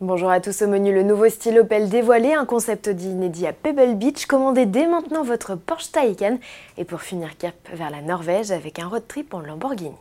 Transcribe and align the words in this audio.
Bonjour 0.00 0.30
à 0.30 0.38
tous 0.38 0.62
au 0.62 0.68
menu, 0.68 0.94
le 0.94 1.02
nouveau 1.02 1.28
style 1.28 1.58
Opel 1.58 1.88
dévoilé, 1.88 2.32
un 2.32 2.44
concept 2.44 2.88
dit 2.88 3.08
inédit 3.08 3.48
à 3.48 3.52
Pebble 3.52 3.96
Beach, 3.96 4.26
commandez 4.26 4.64
dès 4.64 4.86
maintenant 4.86 5.24
votre 5.24 5.56
Porsche 5.56 5.90
Taycan 5.90 6.38
et 6.76 6.84
pour 6.84 7.00
finir 7.00 7.36
cap 7.36 7.56
vers 7.74 7.90
la 7.90 8.00
Norvège 8.00 8.52
avec 8.52 8.78
un 8.78 8.86
road 8.86 9.02
trip 9.08 9.34
en 9.34 9.40
Lamborghini. 9.40 9.96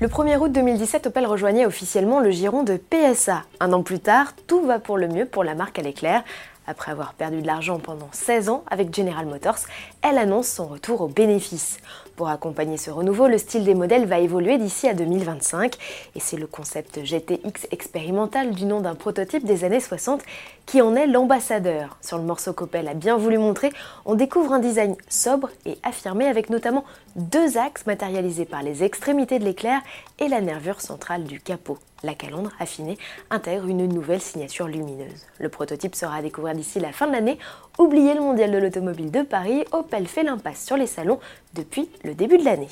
Le 0.00 0.08
1er 0.08 0.38
août 0.38 0.50
2017, 0.50 1.06
Opel 1.06 1.26
rejoignait 1.26 1.66
officiellement 1.66 2.18
le 2.18 2.32
giron 2.32 2.64
de 2.64 2.76
PSA. 2.76 3.44
Un 3.60 3.72
an 3.72 3.84
plus 3.84 4.00
tard, 4.00 4.32
tout 4.48 4.62
va 4.62 4.80
pour 4.80 4.98
le 4.98 5.06
mieux 5.06 5.26
pour 5.26 5.44
la 5.44 5.54
marque 5.54 5.78
à 5.78 5.82
l'éclair. 5.82 6.24
Après 6.70 6.92
avoir 6.92 7.14
perdu 7.14 7.42
de 7.42 7.48
l'argent 7.48 7.80
pendant 7.80 8.08
16 8.12 8.48
ans 8.48 8.62
avec 8.70 8.94
General 8.94 9.26
Motors, 9.26 9.58
elle 10.02 10.18
annonce 10.18 10.46
son 10.46 10.68
retour 10.68 11.00
aux 11.00 11.08
bénéfices. 11.08 11.78
Pour 12.14 12.28
accompagner 12.28 12.76
ce 12.76 12.92
renouveau, 12.92 13.26
le 13.26 13.38
style 13.38 13.64
des 13.64 13.74
modèles 13.74 14.06
va 14.06 14.20
évoluer 14.20 14.56
d'ici 14.56 14.86
à 14.86 14.94
2025 14.94 15.74
et 16.14 16.20
c'est 16.20 16.36
le 16.36 16.46
concept 16.46 17.04
GTX 17.04 17.66
expérimental 17.72 18.52
du 18.52 18.66
nom 18.66 18.78
d'un 18.78 18.94
prototype 18.94 19.44
des 19.44 19.64
années 19.64 19.80
60 19.80 20.22
qui 20.64 20.80
en 20.80 20.94
est 20.94 21.08
l'ambassadeur. 21.08 21.96
Sur 22.02 22.18
le 22.18 22.24
morceau 22.24 22.52
qu'Opel 22.52 22.86
a 22.86 22.94
bien 22.94 23.16
voulu 23.16 23.38
montrer, 23.38 23.72
on 24.04 24.14
découvre 24.14 24.52
un 24.52 24.60
design 24.60 24.94
sobre 25.08 25.50
et 25.66 25.76
affirmé 25.82 26.28
avec 26.28 26.50
notamment 26.50 26.84
deux 27.16 27.58
axes 27.58 27.86
matérialisés 27.86 28.44
par 28.44 28.62
les 28.62 28.84
extrémités 28.84 29.40
de 29.40 29.44
l'éclair 29.44 29.80
et 30.20 30.28
la 30.28 30.40
nervure 30.40 30.80
centrale 30.80 31.24
du 31.24 31.40
capot. 31.40 31.78
La 32.02 32.14
calandre 32.14 32.50
affinée 32.58 32.96
intègre 33.30 33.66
une 33.66 33.86
nouvelle 33.86 34.20
signature 34.20 34.66
lumineuse. 34.66 35.26
Le 35.38 35.48
prototype 35.48 35.94
sera 35.94 36.16
à 36.16 36.22
découvrir 36.22 36.54
d'ici 36.54 36.80
la 36.80 36.92
fin 36.92 37.06
de 37.06 37.12
l'année. 37.12 37.38
Oubliez 37.78 38.14
le 38.14 38.20
mondial 38.20 38.50
de 38.50 38.58
l'automobile 38.58 39.10
de 39.10 39.22
Paris, 39.22 39.64
Opel 39.72 40.06
fait 40.06 40.22
l'impasse 40.22 40.64
sur 40.64 40.76
les 40.76 40.86
salons 40.86 41.20
depuis 41.54 41.90
le 42.04 42.14
début 42.14 42.38
de 42.38 42.44
l'année. 42.44 42.68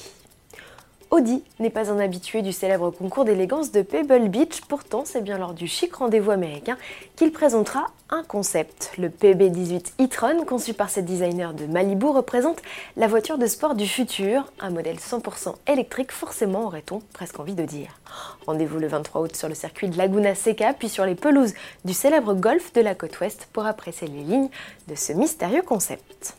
Audi 1.11 1.43
n'est 1.59 1.71
pas 1.71 1.91
un 1.91 1.99
habitué 1.99 2.43
du 2.43 2.53
célèbre 2.53 2.91
concours 2.91 3.25
d'élégance 3.25 3.73
de 3.73 3.81
Pebble 3.81 4.29
Beach, 4.29 4.61
pourtant 4.69 5.05
c'est 5.07 5.23
bien 5.23 5.39
lors 5.39 5.55
du 5.55 5.67
chic 5.67 5.95
rendez-vous 5.95 6.31
américain 6.31 6.77
qu'il 7.17 7.33
présentera 7.33 7.87
un 8.11 8.23
concept. 8.23 8.93
Le 8.99 9.09
PB18 9.09 10.03
e-tron, 10.03 10.45
conçu 10.45 10.75
par 10.75 10.91
ses 10.91 11.01
designers 11.01 11.55
de 11.55 11.65
Malibu, 11.65 12.09
représente 12.09 12.61
la 12.99 13.07
voiture 13.07 13.39
de 13.39 13.47
sport 13.47 13.75
du 13.75 13.87
futur, 13.87 14.53
un 14.61 14.69
modèle 14.69 14.97
100% 14.97 15.55
électrique, 15.67 16.13
forcément 16.13 16.67
aurait-on 16.67 17.01
presque 17.15 17.41
envie 17.41 17.55
de 17.55 17.65
dire. 17.65 17.99
Rendez-vous 18.47 18.79
le 18.79 18.89
23 18.89 19.23
août 19.23 19.35
sur 19.35 19.49
le 19.49 19.55
circuit 19.55 19.89
de 19.89 19.97
Laguna 19.97 20.35
Seca, 20.35 20.75
puis 20.75 20.91
sur 20.91 21.07
les 21.07 21.15
pelouses 21.15 21.55
du 21.87 21.95
célèbre 21.95 22.35
golf 22.35 22.75
de 22.75 22.83
la 22.83 22.95
côte 22.95 23.19
ouest 23.21 23.49
pour 23.55 23.65
apprécier 23.65 24.09
les 24.09 24.25
lignes 24.25 24.51
de 24.89 24.95
ce 24.95 25.15
mystérieux 25.15 25.63
concept. 25.63 26.35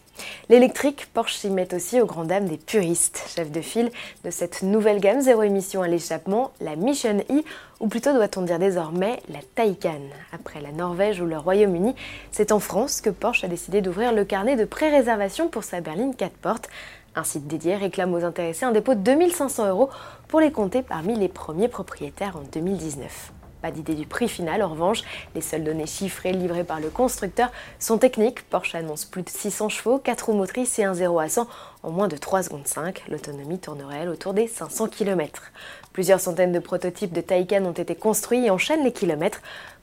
L'électrique, 0.50 1.06
Porsche 1.14 1.36
s'y 1.36 1.52
met 1.52 1.76
aussi 1.76 2.02
aux 2.02 2.08
grandes 2.08 2.30
dames 2.30 2.48
des 2.48 2.58
puristes. 2.58 3.24
Chef 3.36 3.52
de 3.52 3.62
file 3.62 3.92
de 4.26 4.32
cette 4.32 4.64
nouvelle 4.64 5.00
gamme 5.00 5.22
zéro 5.22 5.44
émission 5.44 5.84
à 5.84 5.88
l'échappement, 5.88 6.54
la 6.60 6.76
Mission 6.76 7.20
E, 7.30 7.44
ou 7.80 7.88
plutôt 7.88 8.14
doit-on 8.14 8.42
dire 8.42 8.58
désormais 8.58 9.22
la 9.30 9.42
Taycan. 9.54 10.02
Après 10.34 10.60
la 10.60 10.72
Norvège 10.72 11.22
ou 11.22 11.28
le 11.28 11.38
Royaume-Uni, 11.38 11.94
c'est 12.32 12.52
en 12.52 12.60
France 12.60 13.00
que 13.00 13.12
Porsche 13.12 13.44
a 13.44 13.48
décidé 13.48 13.82
d'ouvrir 13.82 14.12
le 14.12 14.26
carnet 14.26 14.56
de 14.56 14.66
pré-réservation 14.66 15.50
pour 15.50 15.64
sa 15.64 15.82
berline 15.82 16.16
4 16.16 16.34
portes. 16.38 16.68
Un 17.16 17.24
site 17.24 17.46
dédié 17.46 17.76
réclame 17.76 18.16
aux 18.16 18.26
intéressés 18.26 18.66
un 18.66 18.72
dépôt 18.72 18.96
de 18.96 19.02
2500 19.02 19.70
euros 19.70 19.92
pour 20.28 20.40
les 20.40 20.52
compter 20.52 20.82
parmi 20.82 21.16
les 21.16 21.28
premiers 21.28 21.68
propriétaires 21.68 22.38
en 22.38 22.44
2019. 22.52 23.34
Pas 23.62 23.72
d'idée 23.72 23.96
du 23.96 24.06
prix 24.06 24.30
final, 24.30 24.64
en 24.64 24.70
revanche, 24.70 25.02
les 25.36 25.42
seules 25.42 25.66
données 25.66 25.86
chiffrées 25.86 26.32
livrées 26.32 26.64
par 26.64 26.80
le 26.80 26.90
constructeur 26.90 27.52
sont 27.78 27.98
techniques. 27.98 28.44
Porsche 28.50 28.76
annonce 28.76 29.04
plus 29.04 29.22
de 29.22 29.30
600 29.30 29.68
chevaux, 29.68 30.00
4 30.00 30.28
roues 30.28 30.34
motrices 30.34 30.80
et 30.80 30.86
un 30.86 30.94
0 30.94 31.20
à 31.20 31.28
100 31.28 31.48
en 31.84 31.92
moins 31.92 32.08
de 32.08 32.16
3 32.16 32.44
secondes 32.44 32.68
5. 32.68 33.04
L'autonomie 33.10 33.60
tournerait 33.60 34.08
autour 34.08 34.34
des 34.34 34.48
500 34.48 34.88
km. 34.88 35.52
Plusieurs 35.92 36.22
centaines 36.22 36.54
de 36.54 36.60
prototypes 36.60 37.12
de 37.12 37.22
Taycan 37.22 37.66
ont 37.66 37.74
été 37.74 37.96
construits 37.96 38.46
et 38.46 38.50
enchaînent 38.50 38.84
les 38.84 38.94
kilomètres. 38.94 39.42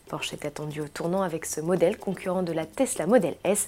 Porsche 0.08 0.33
est 0.33 0.46
attendu 0.46 0.80
au 0.80 0.88
tournant 0.88 1.22
avec 1.22 1.45
ce 1.45 1.61
modèle 1.61 1.98
concurrent 1.98 2.42
de 2.42 2.52
la 2.52 2.64
Tesla 2.64 3.06
Model 3.06 3.34
S. 3.45 3.67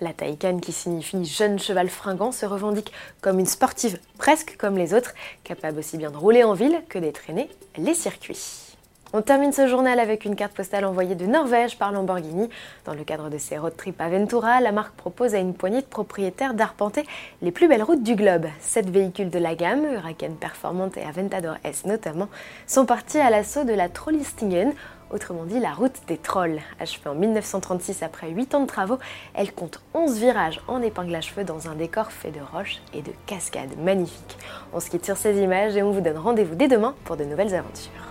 La 0.00 0.12
Taycan, 0.12 0.58
qui 0.58 0.72
signifie 0.72 1.24
jeune 1.24 1.60
cheval 1.60 1.88
fringant, 1.88 2.32
se 2.32 2.46
revendique 2.46 2.90
comme 3.20 3.38
une 3.38 3.46
sportive 3.46 4.00
presque 4.18 4.56
comme 4.58 4.76
les 4.76 4.94
autres, 4.94 5.14
capable 5.44 5.78
aussi 5.78 5.96
bien 5.96 6.10
de 6.10 6.16
rouler 6.16 6.42
en 6.42 6.54
ville 6.54 6.82
que 6.88 6.98
d'entraîner 6.98 7.48
les 7.76 7.94
circuits. 7.94 8.63
On 9.16 9.22
termine 9.22 9.52
ce 9.52 9.68
journal 9.68 10.00
avec 10.00 10.24
une 10.24 10.34
carte 10.34 10.54
postale 10.54 10.84
envoyée 10.84 11.14
de 11.14 11.24
Norvège 11.24 11.78
par 11.78 11.92
Lamborghini. 11.92 12.48
Dans 12.84 12.94
le 12.94 13.04
cadre 13.04 13.30
de 13.30 13.38
ses 13.38 13.58
road 13.58 13.76
trips 13.76 14.00
Aventura, 14.00 14.60
la 14.60 14.72
marque 14.72 14.96
propose 14.96 15.36
à 15.36 15.38
une 15.38 15.54
poignée 15.54 15.82
de 15.82 15.86
propriétaires 15.86 16.52
d'arpenter 16.52 17.04
les 17.40 17.52
plus 17.52 17.68
belles 17.68 17.84
routes 17.84 18.02
du 18.02 18.16
globe. 18.16 18.46
Sept 18.58 18.90
véhicules 18.90 19.30
de 19.30 19.38
la 19.38 19.54
gamme, 19.54 19.84
Huracan 19.84 20.32
Performante 20.40 20.96
et 20.96 21.04
Aventador 21.04 21.54
S 21.62 21.84
notamment, 21.86 22.26
sont 22.66 22.86
partis 22.86 23.20
à 23.20 23.30
l'assaut 23.30 23.62
de 23.62 23.72
la 23.72 23.88
Trollistingen, 23.88 24.72
autrement 25.12 25.44
dit 25.44 25.60
la 25.60 25.70
route 25.70 26.00
des 26.08 26.16
trolls. 26.16 26.58
Achevée 26.80 27.10
en 27.10 27.14
1936 27.14 28.02
après 28.02 28.30
8 28.30 28.56
ans 28.56 28.62
de 28.62 28.66
travaux, 28.66 28.98
elle 29.34 29.52
compte 29.52 29.80
11 29.94 30.18
virages 30.18 30.60
en 30.66 30.82
épingle 30.82 31.14
à 31.14 31.20
cheveux 31.20 31.44
dans 31.44 31.68
un 31.68 31.76
décor 31.76 32.10
fait 32.10 32.32
de 32.32 32.40
roches 32.52 32.82
et 32.92 33.02
de 33.02 33.12
cascades 33.26 33.78
magnifiques. 33.78 34.38
On 34.72 34.80
se 34.80 34.90
quitte 34.90 35.04
sur 35.04 35.16
ces 35.16 35.40
images 35.40 35.76
et 35.76 35.84
on 35.84 35.92
vous 35.92 36.00
donne 36.00 36.18
rendez-vous 36.18 36.56
dès 36.56 36.66
demain 36.66 36.96
pour 37.04 37.16
de 37.16 37.22
nouvelles 37.22 37.54
aventures. 37.54 38.03